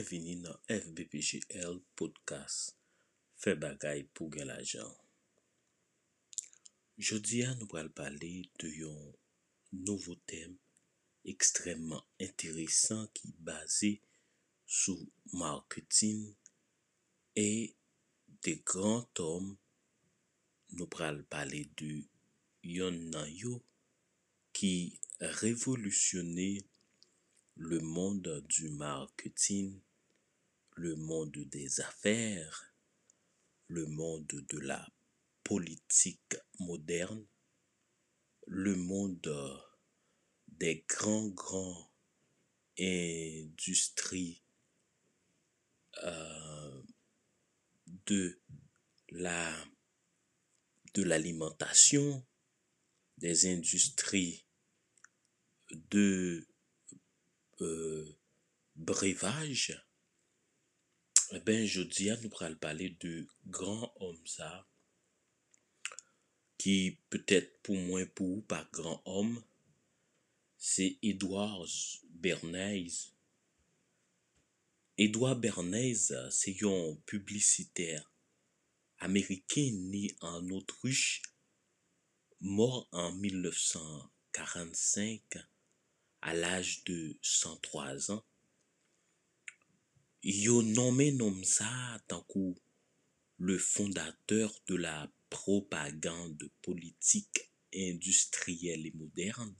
[0.00, 2.70] Bienveni nan FBPJL Podcast
[3.42, 4.92] Fè bagay pou gen l'ajan
[7.08, 8.30] Jodia nou pral pale
[8.62, 9.02] de yon
[9.88, 10.54] nouvo tem
[11.32, 13.90] ekstremman enteresan ki base
[14.78, 15.04] sou
[15.42, 16.22] marketing
[17.44, 17.50] e
[18.46, 19.52] de gran tom
[20.78, 21.92] nou pral pale de
[22.78, 23.58] yon nan yo
[24.56, 24.72] ki
[25.44, 26.50] revolusyonne
[27.68, 29.76] le monde du marketing
[30.80, 32.74] le monde des affaires,
[33.66, 34.88] le monde de la
[35.44, 37.26] politique moderne,
[38.46, 39.60] le monde
[40.48, 41.92] des grands, grands
[42.78, 44.42] industries
[46.02, 46.82] euh,
[48.06, 48.40] de
[49.10, 49.52] la
[50.94, 52.26] de l'alimentation,
[53.18, 54.46] des industries
[55.90, 56.48] de
[57.60, 58.18] euh,
[58.76, 59.89] brevaj,
[61.36, 63.12] e ben jodi a nou pral pale de
[63.54, 64.50] gran om sa,
[66.60, 66.76] ki
[67.12, 69.30] peutet pou mwen pou ou pa gran om,
[70.60, 71.72] se Edouard
[72.22, 72.96] Bernays.
[75.00, 76.02] Edouard Bernays
[76.36, 78.02] se yon publiciter
[79.00, 81.22] Ameriken ni an Autruche,
[82.40, 85.38] mor an 1945,
[86.20, 88.20] a l'aj de 103 an,
[90.22, 91.70] yo nomen nom sa
[92.06, 92.52] tankou
[93.38, 99.54] le fondateur de la propagande politik industriel et moderne,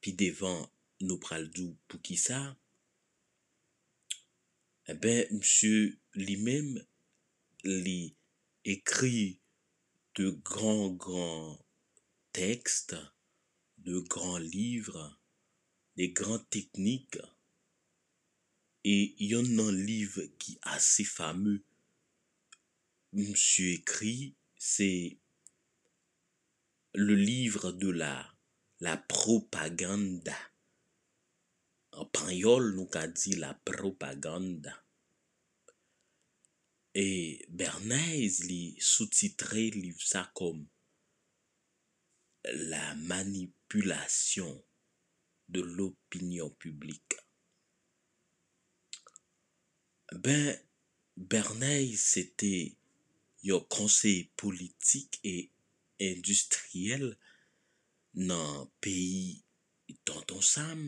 [0.00, 0.62] pi devan
[1.04, 2.40] nou pral dou pou ki sa,
[4.88, 5.42] e ben
[6.46, 6.70] mem
[7.84, 8.00] li
[8.64, 9.40] ekri
[10.16, 11.58] de gran gran
[12.32, 12.94] tekst,
[13.76, 15.04] de gran livre,
[16.00, 17.18] de gran teknik,
[18.84, 18.96] e
[19.30, 21.58] yon nan liv ki ase fame,
[23.16, 24.16] msye ekri,
[24.58, 24.90] se
[26.94, 28.14] le livre de la
[28.80, 30.36] la propaganda.
[31.98, 34.74] An panyol nou ka di la propaganda.
[36.94, 37.08] E
[37.50, 40.62] Bernays li sou-titre liv sa kom
[42.70, 44.54] la manipulation
[45.48, 47.18] de l'opinion publik.
[50.12, 50.56] Ben,
[51.16, 52.76] Bernays sete
[53.44, 55.50] yo konsey politik e
[56.00, 57.12] industriel
[58.14, 59.44] nan peyi
[60.04, 60.86] Tonton Sam.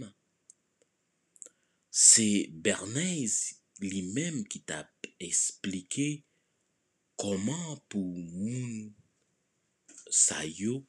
[1.91, 3.37] Se Bernays
[3.85, 6.09] li menm ki tap esplike
[7.21, 8.89] koman pou moun
[10.09, 10.81] sayo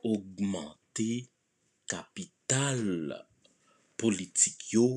[0.00, 1.28] augmente
[1.92, 3.12] kapital
[4.00, 4.88] politik yo,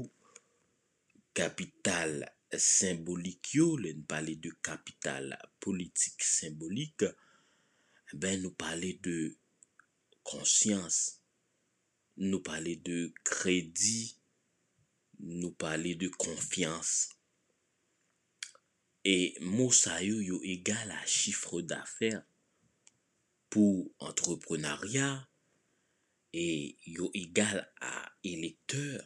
[1.36, 2.24] kapital
[2.56, 7.04] symbolik yo, le nou pale de kapital politik symbolik,
[8.14, 9.18] ben nou pale de
[10.28, 11.00] konsyans,
[12.24, 14.14] nou pale de kredi,
[15.20, 16.96] nou pale de konfians.
[19.08, 22.20] E mou sa yo yo egal a chifre d'afer
[23.52, 25.08] pou entreprenarya
[26.36, 27.94] e yo egal a
[28.24, 29.06] elekteur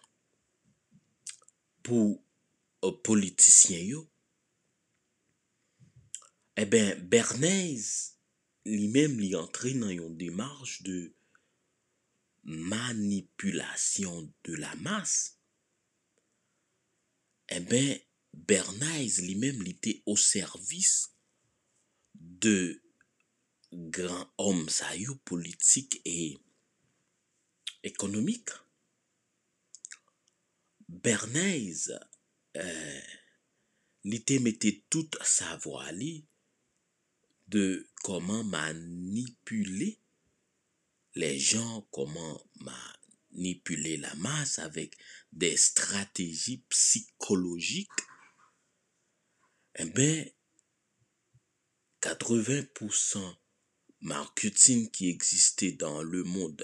[1.86, 2.18] pou
[2.84, 4.00] Euh, politisyen yo,
[6.58, 7.90] e ben Bernays
[8.66, 10.98] li mem li antre nan yon demarche de
[12.72, 15.14] manipulasyon de la mas,
[17.46, 17.92] e eh ben
[18.50, 20.94] Bernays li mem li te o servis
[22.16, 22.58] de
[23.94, 26.34] gran om sa yo politik e
[27.86, 28.56] ekonomik.
[30.88, 31.92] Bernays
[34.10, 36.14] li te mette tout sa voali
[37.52, 37.64] de
[38.06, 39.90] koman manipule
[41.20, 44.96] le jan, koman manipule la mas avek
[45.32, 47.92] de strategi psikologik.
[49.82, 50.32] E ben
[52.04, 53.22] 80%
[54.12, 56.56] marketing ki eksiste dan le moun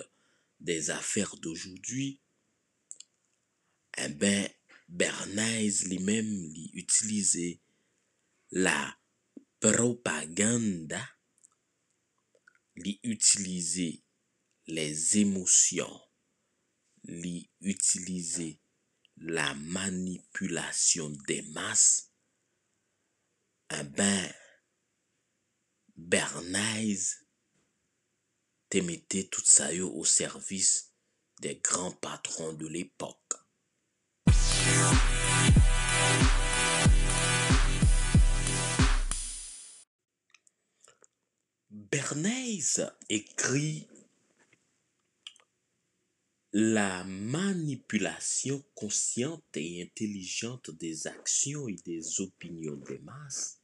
[0.59, 2.07] des afer d'aujoudwi,
[4.03, 4.47] e ben
[4.87, 7.47] Bernays li mem li utilize
[8.63, 8.79] la
[9.59, 11.01] propaganda,
[12.83, 13.89] li utilize
[14.71, 15.93] les emosyon,
[17.21, 17.35] li
[17.73, 18.47] utilize
[19.37, 21.87] la manipulasyon de mas,
[23.77, 24.27] e ben
[25.97, 27.25] Bernays
[28.69, 29.43] te mette tout
[29.73, 30.93] yo au servis
[31.41, 33.46] de gran patron de l'epok.
[41.69, 43.87] Bernays écrit
[46.53, 53.61] La manipulation consciente et intelligente des actions et des opinions des masses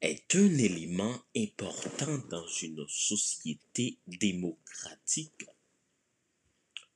[0.00, 5.46] est un élément important dans une société démocratique.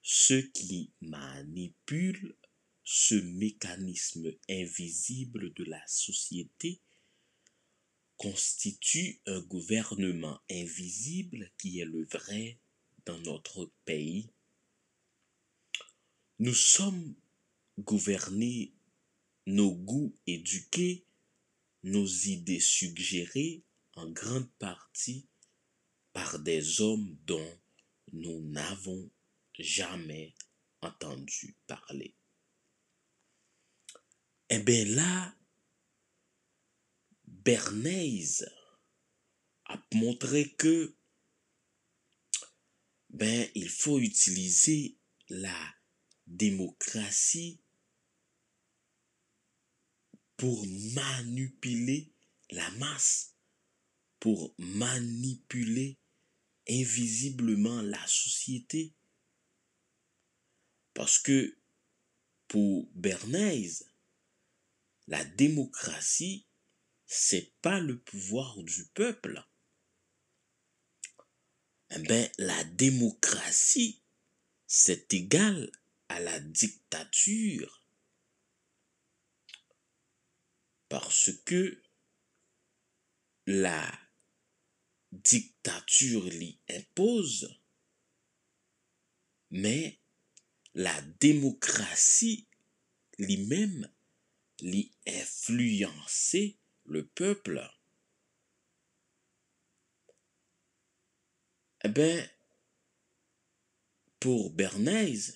[0.02, 2.36] Ceux qui manipulent
[2.84, 6.80] ce mécanisme invisible de la société
[8.16, 12.58] constituent un gouvernement invisible qui est le vrai
[13.06, 14.30] dans notre pays.
[16.38, 17.14] Nous sommes
[17.78, 18.72] gouvernés,
[19.46, 21.04] nos goûts éduqués,
[21.82, 23.64] nos idées suggérées
[23.94, 25.26] en grande partie
[26.12, 27.58] par des hommes dont
[28.12, 29.10] nous n'avons
[29.58, 30.34] jamais
[30.80, 32.14] entendu parler.
[34.54, 35.34] Eh bien là,
[37.24, 38.44] Bernays
[39.64, 40.94] a montré que
[43.08, 44.98] ben, il faut utiliser
[45.30, 45.74] la
[46.26, 47.62] démocratie
[50.36, 52.12] pour manipuler
[52.50, 53.34] la masse,
[54.20, 55.98] pour manipuler
[56.68, 58.92] invisiblement la société.
[60.92, 61.56] Parce que
[62.48, 63.91] pour Bernays,
[65.06, 66.46] la démocratie,
[67.06, 69.44] c'est pas le pouvoir du peuple.
[71.90, 74.02] Eh ben, la démocratie,
[74.66, 75.70] c'est égal
[76.08, 77.84] à la dictature.
[80.88, 81.82] Parce que
[83.46, 83.90] la
[85.10, 87.60] dictature l'y impose,
[89.50, 90.00] mais
[90.74, 92.46] la démocratie
[93.18, 93.90] lui-même
[94.62, 97.68] l'y influencer le peuple.
[101.84, 102.26] Eh bien,
[104.20, 105.34] pour Bernays,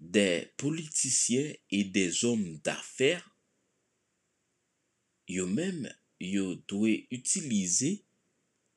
[0.00, 3.36] des politiciens et des hommes d'affaires,
[5.28, 8.04] même yo doit utiliser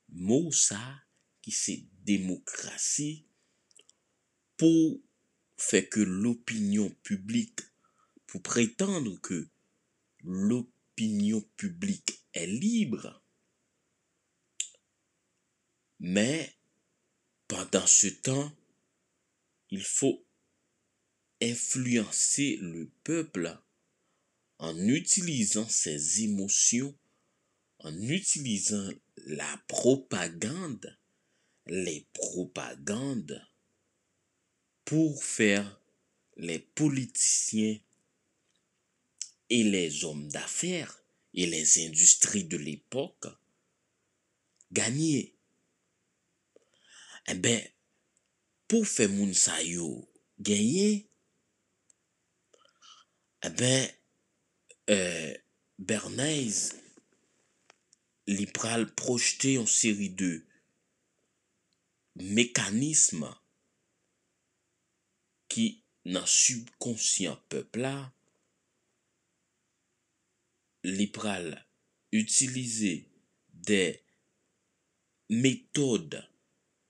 [0.09, 1.01] mot ça
[1.41, 3.25] qui c'est démocratie
[4.57, 4.99] pour
[5.57, 7.61] faire que l'opinion publique,
[8.31, 9.49] pour prétendre que
[10.23, 13.21] l'opinion publique est libre,
[15.99, 16.55] mais
[17.49, 18.55] pendant ce temps,
[19.69, 20.25] il faut
[21.41, 23.61] influencer le peuple
[24.59, 26.97] en utilisant ses émotions,
[27.79, 28.91] en utilisant
[29.25, 30.97] la propagande,
[31.65, 33.45] les propagandes
[34.85, 35.81] pour faire
[36.37, 37.77] les politiciens
[39.51, 41.03] et les hommes d'affaires
[41.33, 43.27] et les industries de l'époque
[44.71, 45.35] gagner.
[47.27, 47.61] Eh bien,
[48.69, 50.09] pour faire moun sa yo
[50.39, 51.09] gagner,
[53.43, 53.89] eh bien,
[54.89, 55.35] euh,
[55.77, 56.71] Bernays
[58.27, 60.45] li pral projeter une série de
[62.15, 63.35] mécanismes
[65.49, 68.13] qui, dans subconscient peuple là,
[70.83, 71.11] li
[72.11, 73.09] utiliser
[73.53, 74.03] des
[75.29, 76.27] méthodes,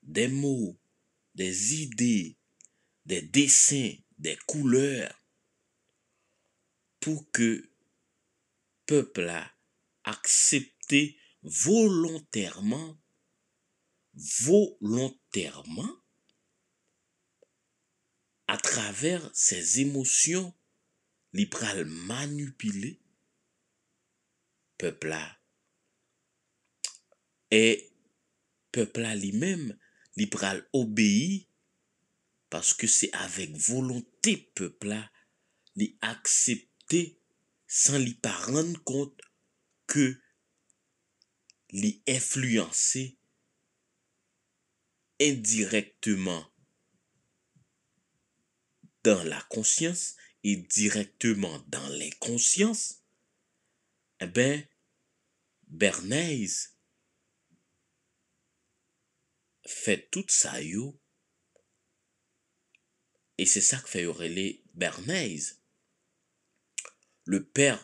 [0.02, 0.78] des mots,
[1.36, 2.38] des idées,
[3.06, 5.14] des dessins, des couleurs
[7.00, 7.70] pour que
[8.86, 9.52] peuple a
[10.04, 12.98] accepté volontairement
[14.14, 15.96] volontairement
[18.48, 20.54] à travers ses émotions
[21.34, 23.01] li pral manipuler
[24.82, 25.38] peuple là
[27.52, 27.92] et
[28.72, 29.78] peuple là lui-même
[30.18, 31.46] li pral obéir
[32.50, 35.12] parce que c'est avec volonté peuple là
[35.76, 37.20] li accepter
[37.68, 39.22] sans lui pas rendre compte
[39.86, 40.20] que
[41.70, 43.18] li influencer
[45.20, 46.44] indirectement
[49.04, 53.04] dans la conscience et directement dans l'inconscience,
[54.20, 54.64] eh bien,
[55.72, 56.70] Bernays
[59.66, 60.92] fè tout sa yo.
[63.42, 64.48] E se sa k fè yo rele
[64.78, 65.56] Bernays.
[67.26, 67.80] Le pèr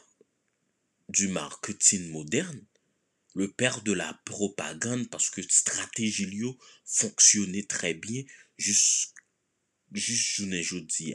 [1.09, 2.67] du marketing moderne
[3.37, 8.23] le père de la propagande parce que stratégie Lio fonctionnait très bien
[8.57, 9.21] jusqu'à
[9.93, 11.13] jeudi.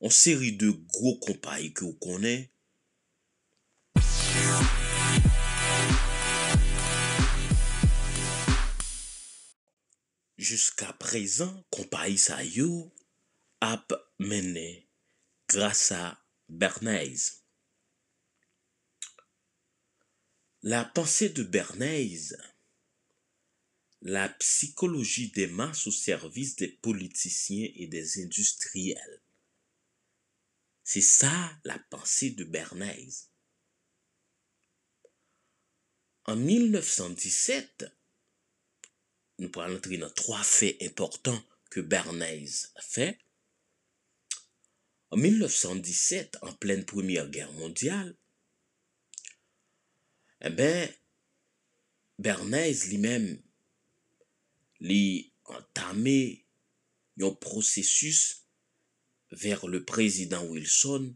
[0.00, 2.52] En série de gros compagnies que vous connaissez,
[10.38, 12.92] jusqu'à présent, compagnie sa yo
[13.60, 14.88] ap mené
[15.48, 17.42] grâce à Bernays.
[20.62, 22.36] La pensée de Bernays,
[24.02, 29.22] la psychologie des masses au service des politiciens et des industriels.
[30.82, 33.28] C'est ça la pensée de Bernays.
[36.24, 37.86] En 1917,
[39.40, 41.40] nou pral entri nan 3 fè important
[41.72, 43.12] ke Bernays fè.
[45.14, 48.14] En 1917, en plène Première Guerre mondiale,
[50.40, 50.90] eh ben,
[52.18, 53.28] Bernays li mèm
[54.88, 55.04] li
[55.52, 56.20] entamè
[57.20, 58.20] yon prosesus
[59.32, 61.08] ver le prezident Wilson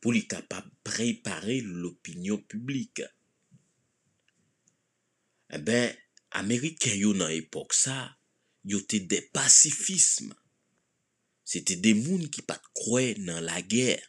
[0.00, 3.02] pou li kapap prepare l'opinyon publik.
[5.50, 5.96] Eh ben,
[6.38, 7.96] Ameriken yo nan epok sa,
[8.62, 10.36] yo te de pasifisme.
[11.42, 14.02] Se te de moun ki pat kwe nan la ger.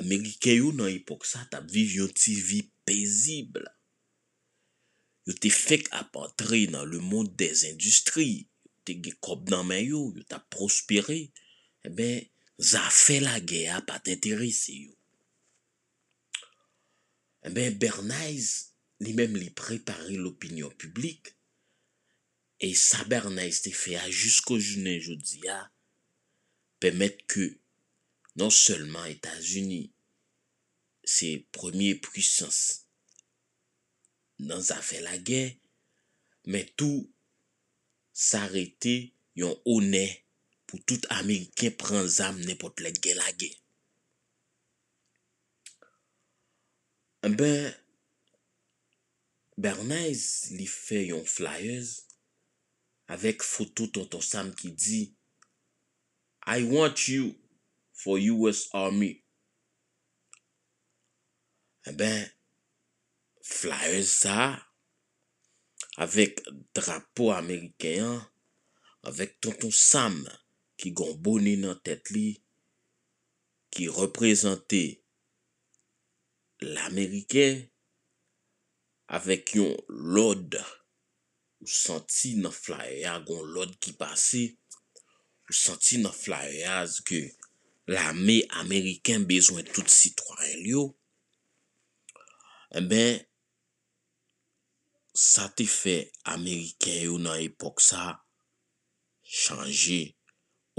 [0.00, 3.68] Ameriken yo nan epok sa tap viv yon ti vi pezible.
[5.28, 8.44] Yo te fek ap antre nan le moun des industri.
[8.64, 11.20] Yo te ge kob nan men yo, yo tap prospere.
[11.84, 11.92] Eh
[12.56, 14.92] za zafè la ger pat enterese yo.
[14.92, 15.04] Eh
[17.44, 21.32] Ebe, Bernays, li mèm li prepare l'opinyon publik,
[22.62, 25.58] e saber nan este fe a jisko jounen jodi a,
[26.82, 27.48] pèmèt ke
[28.38, 29.90] non selman Etats-Unis,
[31.04, 32.60] se premier pwisans
[34.48, 35.52] nan zafè la gen,
[36.50, 37.04] men tou
[38.14, 38.94] s'arete
[39.38, 40.06] yon onè
[40.68, 43.54] pou tout Amerikè pran zam nepot le gen la gen.
[47.24, 47.72] Eh ben,
[49.56, 51.90] Bernays li fe yon flyers
[53.14, 55.02] avek foto tonton Sam ki di
[56.56, 57.34] I want you
[57.94, 59.12] for US Army.
[61.88, 62.26] E ben,
[63.40, 64.38] flyers sa
[66.02, 66.42] avek
[66.74, 68.18] drapo Amerikeyan
[69.08, 70.18] avek tonton Sam
[70.80, 72.34] ki gon boni nan tet li
[73.70, 74.84] ki reprezenti
[76.74, 77.46] l'Amerike
[79.12, 80.56] avèk yon lod
[81.64, 84.44] ou santi nan flaye a gon lod ki pase
[85.48, 87.20] ou santi nan flaye a zke
[87.92, 90.84] l'ame Ameriken bezwen tout sitwoyen yo
[92.72, 93.20] e eh ben
[95.14, 95.96] sa te fe
[96.32, 98.06] Ameriken yo nan epok sa
[99.22, 100.14] chanje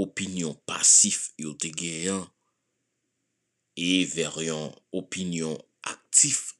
[0.01, 2.25] opinyon pasif yo te genyan
[3.77, 5.55] e ver yon opinyon
[5.93, 6.54] aktif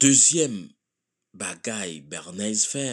[0.00, 0.54] Dezyem
[1.36, 2.84] bagay Bernays fè,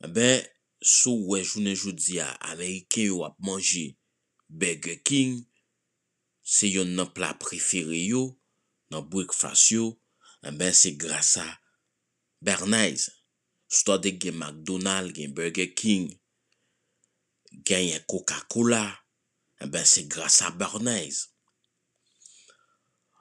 [0.00, 0.44] eh ben,
[0.80, 3.90] sou wè jounen joudiya Amerike yo ap manji
[4.48, 5.42] Burger King,
[6.40, 8.22] se yon nan pla preferi yo,
[8.88, 9.90] nan breakfast yo,
[10.40, 11.44] eh ben, se grasa
[12.40, 13.10] Bernays.
[13.68, 16.06] Swa de gen McDonald, gen Burger King,
[17.68, 18.86] gen yon Coca-Cola,
[19.60, 21.26] eh ben se grasa Bernays.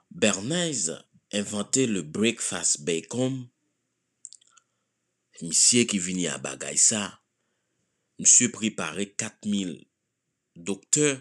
[0.08, 0.88] Bernays
[1.36, 3.42] inventè le breakfast bacon,
[5.44, 7.02] misye ki vini a bagay sa,
[8.22, 9.74] msye pripare 4000
[10.56, 11.18] doktor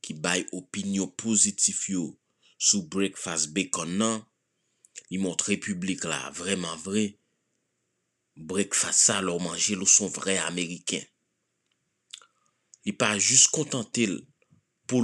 [0.00, 2.06] ki bay opinyon pozitif yo
[2.56, 4.22] sou breakfast bacon nan,
[5.12, 7.06] li montre publik la vreman vre,
[8.36, 11.04] breakfast sa lor manje lou son vre Ameriken.
[12.86, 14.22] Li pa jist kontantil
[14.88, 15.02] pou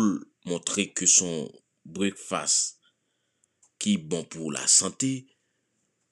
[0.48, 1.50] montre ke son
[1.84, 2.78] breakfast
[3.90, 5.26] bon pour la santé,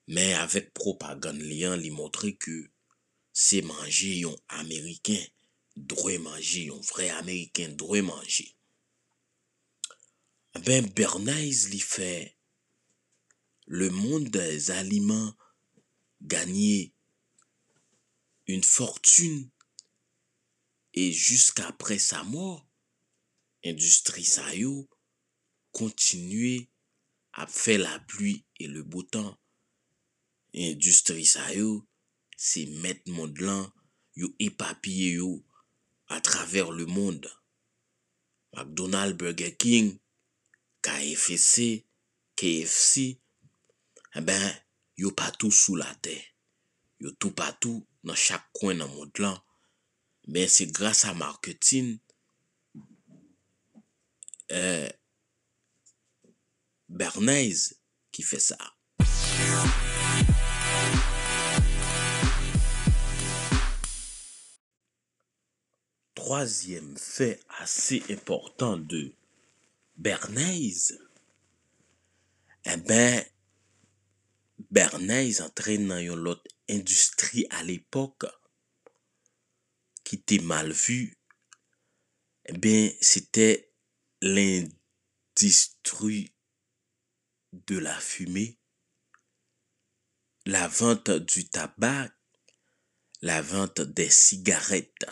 [0.09, 2.71] mais avec propagande liant, li montrer que
[3.33, 5.23] c'est manger yon américain,
[5.77, 8.55] droit manger yon vrai américain, droit manger.
[10.65, 12.37] Ben Bernays li fait
[13.67, 15.33] le monde des aliments
[16.23, 16.93] gagner
[18.49, 19.49] une fortune
[20.93, 22.67] et jusqu'après sa mort,
[23.65, 24.89] industrie sa yo
[27.39, 29.29] ap fè la ploui e le boutan.
[30.53, 31.87] Industri sa yo,
[32.37, 33.69] se met mond lan,
[34.19, 35.31] yo epapye yo
[36.11, 37.27] a traver le mond.
[38.53, 39.95] McDonald, Burger King,
[40.83, 41.85] KFC,
[42.35, 44.43] KFC, e eh ben
[44.99, 46.17] yo patou sou la te.
[46.99, 49.39] Yo tou patou nan chak kwen nan mond lan.
[50.27, 51.95] Ben se grasa marketing,
[54.51, 54.91] e, eh,
[56.91, 57.73] Bernays
[58.11, 58.59] qui fait ça.
[66.17, 69.15] Troisième fait assez important de
[69.97, 70.99] Bernays,
[72.65, 73.25] eh ben,
[74.71, 78.27] Bernays entrait dans une autre industrie à l'époque
[80.03, 81.17] qui était mal vue.
[82.47, 83.73] Eh bien, c'était
[84.21, 84.73] l'industrie
[87.53, 88.59] de la fumée,
[90.47, 92.11] la vente du tabac,
[93.21, 95.07] la vente des cigarettes.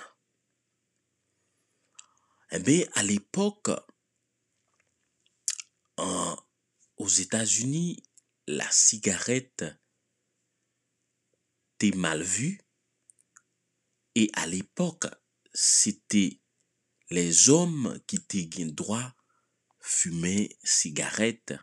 [2.51, 3.71] Eh bien, à l'époque,
[5.99, 8.03] aux États-Unis,
[8.47, 9.65] la cigarette
[11.75, 12.61] était mal vue.
[14.15, 15.07] Et à l'époque,
[15.53, 16.41] c'était
[17.11, 19.15] les hommes qui étaient droit
[19.81, 21.55] fumer cigarette.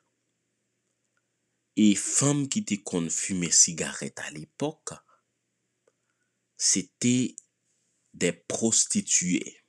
[1.78, 4.94] Et femmes qui étaient qu'on fumer cigarette à l'époque,
[6.58, 7.36] c'était
[8.14, 9.62] des prostituées.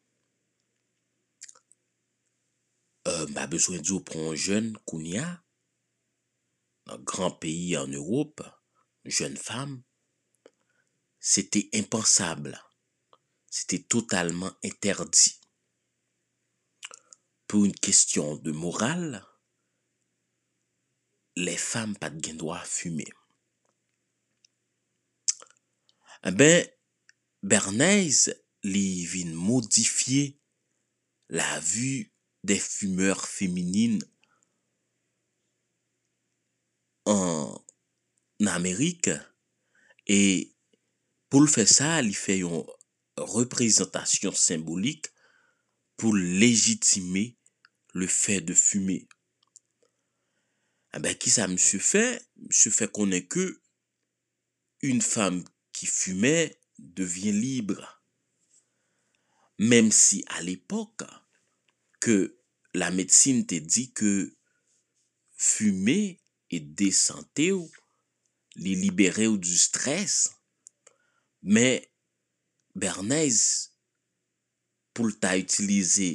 [3.08, 5.44] Euh, bah, besoin de dire pour un jeune qu'on y a,
[6.86, 8.42] un grand pays en Europe,
[9.04, 9.82] jeune femme,
[11.18, 12.62] c'était impensable.
[13.50, 15.40] C'était totalement interdit.
[17.46, 19.26] Pour une question de morale,
[21.36, 23.08] les femmes pas de droit à fumer.
[26.24, 26.66] Eh ben,
[27.42, 30.40] Bernays, li vin modifier
[31.28, 32.12] la vue
[32.42, 34.02] des fumeurs féminines
[37.04, 37.62] en
[38.46, 39.10] Amérique
[40.06, 40.56] et
[41.28, 42.64] pour le faire ça, il fait une
[43.16, 45.06] représentation symbolique
[45.96, 47.36] pour légitimer
[47.92, 49.08] le fait de fumer.
[50.96, 52.04] Ah Ebe, ki sa msye fè?
[52.48, 53.42] Msye fè konen ke
[54.88, 55.42] un fam
[55.76, 56.30] ki fume
[56.96, 57.84] devyen libre.
[59.60, 61.04] Mem si al epok
[62.00, 62.16] ke
[62.80, 64.12] la medsine te di ke
[65.36, 65.98] fume
[66.48, 67.68] e desante ou,
[68.56, 70.16] li libere ou du stres,
[71.44, 71.84] men
[72.72, 73.42] Bernays
[74.96, 76.08] pou lta utilize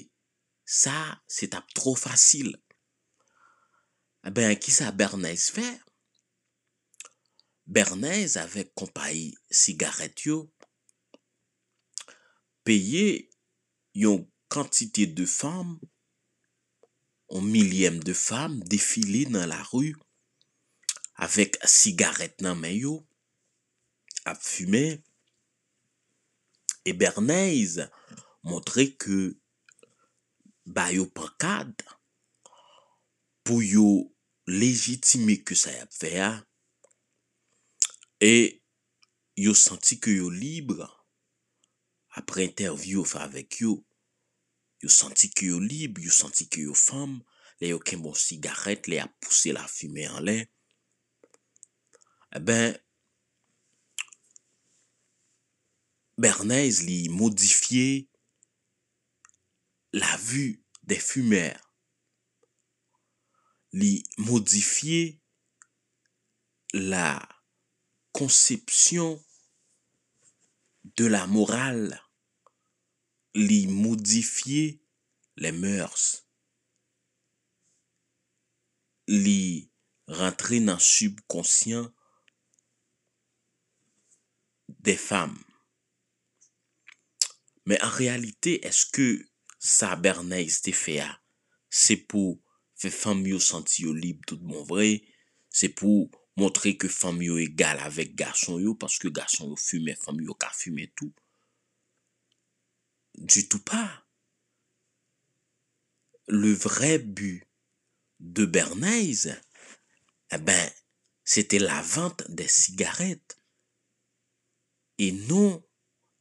[0.65, 2.56] sa, se tap tro fasil.
[4.22, 5.66] Eh ben, ki sa Bernays fè?
[7.66, 10.44] Bernays avek kompayi sigaret yo,
[12.68, 13.32] peye
[13.98, 15.72] yon kantite de fam,
[17.32, 19.90] yon milyem de fam, defile nan la ru,
[21.26, 23.00] avek sigaret nan men yo,
[24.30, 24.84] ap fume,
[26.86, 27.80] e Bernays
[28.46, 29.24] montre ke
[30.66, 31.90] bayo pankade,
[33.52, 34.16] pour yo
[34.48, 36.48] légitimer que ça a fait hein.
[38.22, 38.64] et
[39.36, 41.06] yo senti que yo libre
[42.12, 43.86] après interview fait avec yo.
[44.82, 47.22] Yo senti que yo libre yo senti que yo femme.
[47.60, 50.48] Les yo bon cigarette les a poussé la fumée en l'air.
[52.34, 52.80] Eh ben
[56.18, 58.08] Bernays li modifié
[59.92, 61.71] la vue des fumeurs
[63.72, 63.92] li
[64.28, 65.04] modifiye
[66.74, 67.20] la
[68.16, 69.16] konsepsyon
[70.98, 71.86] de la moral,
[73.36, 74.82] li modifiye
[75.44, 76.08] le mers,
[79.08, 79.72] li
[80.20, 81.88] rentre nan subkonsyen
[84.68, 85.36] de fam.
[87.68, 89.08] Men an realite, eske
[89.62, 91.08] sa Bernays te fea,
[91.70, 92.40] se pou
[92.82, 95.04] faire femme yo sentir libre tout bon vrai,
[95.50, 99.94] c'est pour montrer que femme yo égal avec garçon yo parce que garçon yo fume,
[99.96, 101.13] femme yo ka fume tout.
[103.15, 104.04] Du tout pas.
[106.28, 107.44] Le vrai but
[108.20, 109.28] de Bernays,
[110.32, 110.72] eh ben,
[111.24, 113.39] c'était la vente des cigarettes
[114.98, 115.63] et non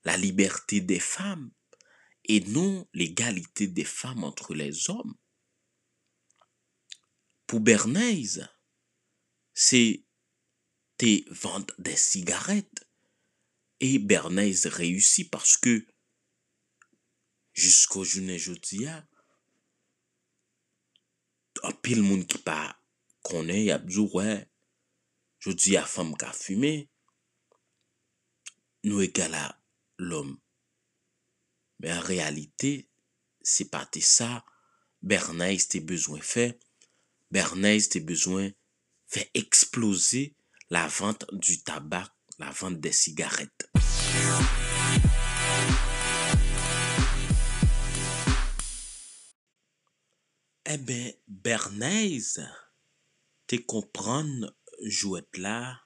[0.05, 1.53] la liberté des femmes
[2.25, 5.15] et non l'égalité des femmes entre les hommes.
[7.51, 8.47] Pour Bernays,
[9.53, 10.05] c'est
[11.33, 12.87] vendre des cigarettes.
[13.81, 15.85] Et Bernays réussit parce que
[17.53, 19.05] jusqu'au journée jeudi, un
[21.83, 22.81] pile monde qui pas
[23.21, 24.49] connaît, y a dit ouais,
[25.41, 26.89] je dis à femme qui a fumé,
[28.85, 29.61] nous égal à
[29.99, 30.39] l'homme.
[31.81, 32.89] Mais en réalité,
[33.43, 34.47] c'est pas ça.
[35.03, 36.55] Bernays t'es besoin faire.
[37.31, 38.51] Bernays, tes besoins,
[39.07, 40.37] fait exploser
[40.69, 43.71] la vente du tabac, la vente des cigarettes.
[50.65, 52.41] Eh bien, Bernays,
[53.47, 55.81] te comprendre, jouette là,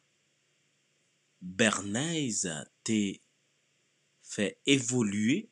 [1.41, 2.49] Bernays
[2.85, 3.19] te
[4.23, 5.51] fait évoluer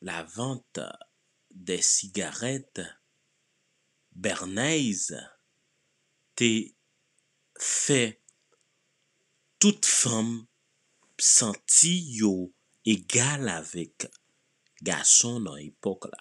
[0.00, 0.80] la vente
[1.50, 2.82] des cigarettes
[4.14, 5.12] Bernays
[6.36, 6.72] te
[7.58, 8.22] fait
[9.58, 10.46] toute femme
[11.18, 12.54] sentir yo
[12.86, 14.10] avec
[14.82, 16.18] garçon dans l'époque là.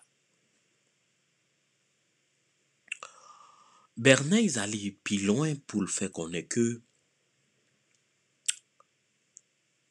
[3.98, 6.82] Bernays allait plus loin pour le faire connaître que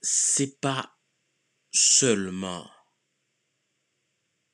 [0.00, 0.98] c'est pas
[1.70, 2.68] seulement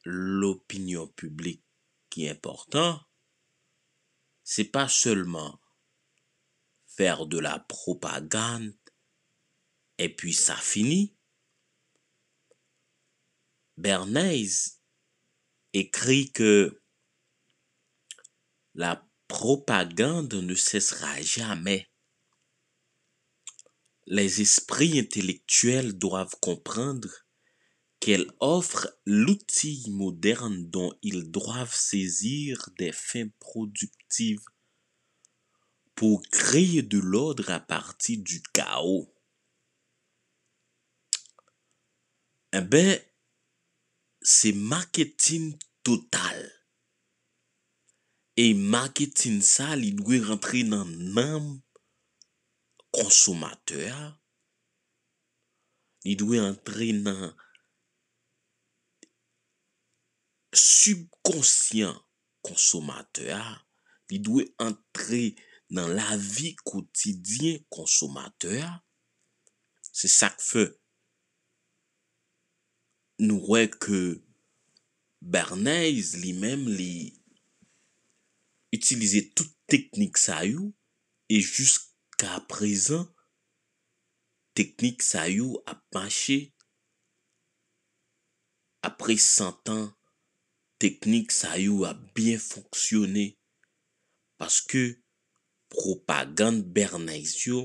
[0.04, 1.64] l'opinion publique
[2.10, 3.07] qui est important,
[4.50, 5.60] c'est pas seulement
[6.86, 8.74] faire de la propagande
[9.98, 11.14] et puis ça finit.
[13.76, 14.80] Bernays
[15.74, 16.82] écrit que
[18.72, 21.90] la propagande ne cessera jamais.
[24.06, 27.10] Les esprits intellectuels doivent comprendre
[28.00, 34.44] qu'elle offre l'outil moderne dont ils doivent saisir des fins productives
[35.94, 39.12] pour créer de l'ordre à partir du chaos.
[42.52, 43.00] Eh ben,
[44.22, 46.52] c'est marketing total.
[48.36, 51.60] Et marketing ça, il doit rentrer dans l'âme
[52.92, 54.20] consommateur.
[56.04, 57.34] Il doit entrer dans
[60.58, 62.00] subconscient
[62.42, 63.66] consommateur.
[64.10, 65.36] Il doit entrer
[65.70, 68.80] dans la vie quotidienne consommateur.
[69.92, 70.80] C'est ça que fait
[73.20, 74.22] nous voyons que
[75.20, 77.20] Bernays lui-même li
[78.72, 80.74] utilisait toute technique ça you,
[81.28, 83.12] et jusqu'à présent
[84.54, 86.54] technique ça you a marché
[88.82, 89.97] après 100 ans
[90.82, 93.26] teknik sa yo a bien fonksyonè
[94.38, 94.84] paske
[95.72, 97.64] propagande Bernays yo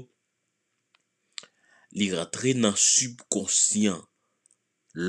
[1.98, 4.02] li rentre nan subkonsyant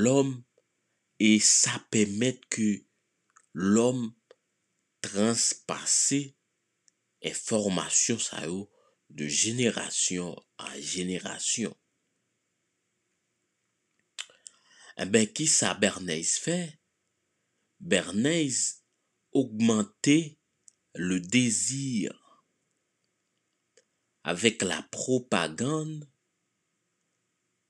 [0.03, 0.29] l'om
[1.29, 2.69] e sa pemet ke
[3.73, 4.05] l'om
[5.05, 6.21] transpase
[7.25, 8.65] e formasyon sa yo
[9.09, 11.73] de jenerasyon a jenerasyon.
[14.95, 16.69] E eh ben ki sa Bernays fey?
[17.85, 18.81] Bernays
[19.31, 20.39] augmentait
[20.95, 22.43] le désir
[24.23, 26.09] avec la propagande.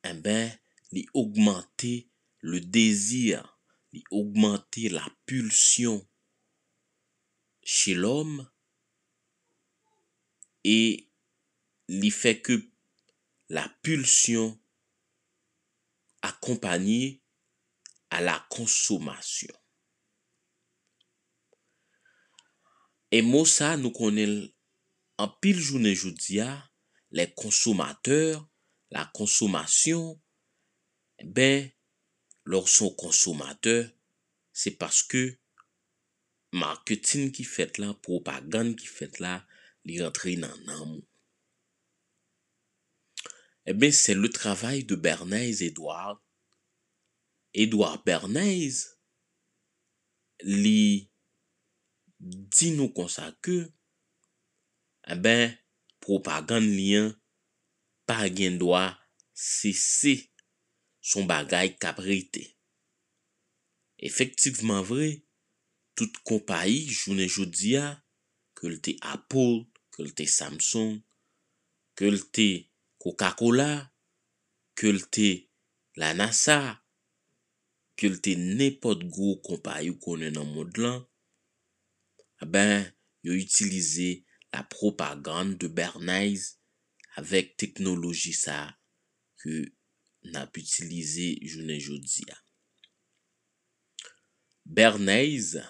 [0.05, 0.57] Eh ben,
[0.93, 2.07] il augmentait
[2.39, 3.59] le désir,
[3.91, 6.07] il augmentait la pulsion
[7.61, 8.49] chez l'homme
[10.63, 11.09] et
[11.89, 12.69] il fait que
[13.49, 14.57] la pulsion
[16.21, 17.21] accompagnée
[18.11, 19.53] à la consommation.
[23.15, 24.33] E mou sa nou konel
[25.23, 26.49] an pil jounen joudia,
[27.15, 28.41] le konsomateur,
[28.91, 30.17] la konsomasyon,
[31.37, 31.69] ben,
[32.43, 33.87] lor son konsomateur,
[34.51, 35.23] se paske
[36.59, 39.37] marketing ki fet la, propagande ki fet la,
[39.87, 41.03] li rentre nan nanmou.
[43.65, 46.21] Eh bien, c'est le travail de Bernays-Edouard.
[47.53, 48.99] Edouard Bernays,
[50.43, 51.09] li
[52.19, 55.53] di nou konsa ke, e eh ben,
[56.01, 57.11] propagande liyan,
[58.07, 58.85] pa gen doa
[59.33, 60.15] sese
[61.01, 62.43] son bagay kap reyte.
[63.97, 65.09] Efektivman vre,
[65.95, 67.85] tout kompayi jounen joudiya,
[68.55, 70.97] ke lte Apple, ke lte Samsung,
[71.95, 72.47] ke lte
[73.01, 73.69] Coca-Cola,
[74.75, 75.29] ke lte
[75.99, 76.59] la NASA,
[77.95, 81.03] ke lte nepot gwo kompayi ou konen nan mod lan,
[82.41, 82.93] eh ben,
[83.23, 86.59] yo utilize la propagande de Bernays
[87.15, 88.77] avec technologie ça
[89.37, 89.73] que
[90.23, 92.37] n'a pu utiliser jounen jodia.
[94.65, 95.61] Bernays,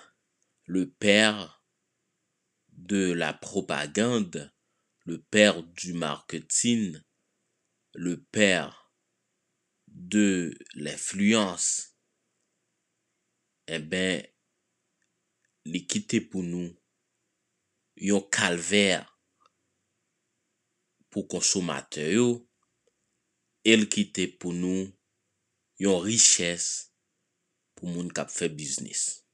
[0.65, 1.63] le père
[2.69, 4.53] de la propagande,
[5.05, 6.99] le père du marketing,
[7.93, 8.93] le père
[9.87, 11.97] de l'influence,
[13.67, 14.25] eh ben,
[15.65, 16.69] li kite pou nou
[18.07, 19.03] yon kalver
[21.09, 22.27] pou konsomate yo,
[23.65, 24.85] el kite pou nou
[25.81, 26.91] yon riches
[27.75, 29.24] pou moun kap fe biznis.